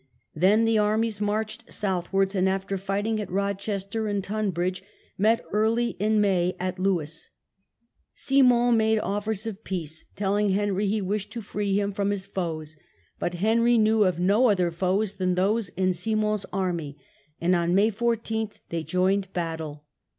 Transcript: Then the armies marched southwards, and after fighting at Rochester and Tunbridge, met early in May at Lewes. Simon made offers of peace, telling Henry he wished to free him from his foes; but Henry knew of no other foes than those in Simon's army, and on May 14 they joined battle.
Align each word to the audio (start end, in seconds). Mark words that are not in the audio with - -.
Then 0.33 0.65
the 0.65 0.79
armies 0.79 1.21
marched 1.21 1.71
southwards, 1.71 2.33
and 2.33 2.49
after 2.49 2.75
fighting 2.79 3.19
at 3.21 3.29
Rochester 3.29 4.07
and 4.07 4.23
Tunbridge, 4.23 4.81
met 5.15 5.45
early 5.51 5.89
in 5.99 6.19
May 6.19 6.55
at 6.59 6.79
Lewes. 6.79 7.29
Simon 8.15 8.75
made 8.77 8.97
offers 8.97 9.45
of 9.45 9.63
peace, 9.63 10.05
telling 10.15 10.49
Henry 10.49 10.87
he 10.87 11.03
wished 11.03 11.31
to 11.33 11.41
free 11.43 11.75
him 11.79 11.93
from 11.93 12.09
his 12.09 12.25
foes; 12.25 12.77
but 13.19 13.35
Henry 13.35 13.77
knew 13.77 14.03
of 14.03 14.19
no 14.19 14.49
other 14.49 14.71
foes 14.71 15.13
than 15.13 15.35
those 15.35 15.69
in 15.69 15.93
Simon's 15.93 16.47
army, 16.51 16.97
and 17.39 17.55
on 17.55 17.75
May 17.75 17.91
14 17.91 18.49
they 18.69 18.81
joined 18.81 19.31
battle. 19.33 19.85